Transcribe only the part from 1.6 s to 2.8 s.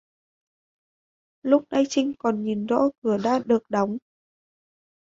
nãy trinh còn nhìn rõ